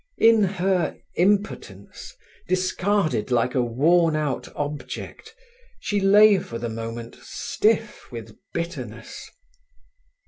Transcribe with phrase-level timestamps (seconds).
[0.17, 2.15] In her impotence,
[2.47, 5.35] discarded like a worn out object,
[5.79, 9.29] she lay for the moment stiff with bitterness.